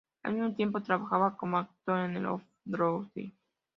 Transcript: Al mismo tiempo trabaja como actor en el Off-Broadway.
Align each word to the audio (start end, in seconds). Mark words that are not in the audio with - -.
Al 0.23 0.33
mismo 0.33 0.55
tiempo 0.55 0.81
trabaja 0.81 1.37
como 1.37 1.59
actor 1.59 1.99
en 2.09 2.17
el 2.17 2.25
Off-Broadway. 2.25 3.35